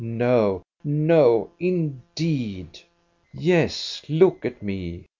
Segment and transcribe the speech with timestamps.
[0.03, 0.63] No!
[0.83, 2.79] No, indeed!
[3.11, 5.05] *' Yes, look at me!